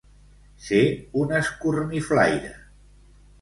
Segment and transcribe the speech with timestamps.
[0.67, 0.79] Ser
[1.25, 2.51] un escorniflaire.